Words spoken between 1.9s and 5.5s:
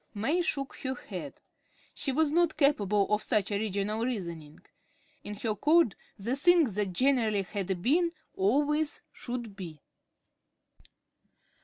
She was not capable of such original reasoning. In